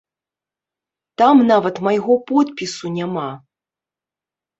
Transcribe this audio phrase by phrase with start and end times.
[1.21, 3.27] Там нават майго подпісу няма.